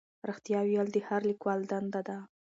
[0.29, 2.17] رښتیا ویل د هر لیکوال دنده ده.